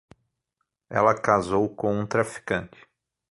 Ela 0.89 1.13
casou 1.13 1.69
com 1.69 1.93
um 1.95 2.07
traficante. 2.07 2.87